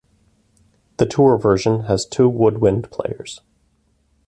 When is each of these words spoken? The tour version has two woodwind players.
The 0.97 1.05
tour 1.05 1.37
version 1.37 1.81
has 1.81 2.07
two 2.07 2.27
woodwind 2.27 2.89
players. 2.89 3.41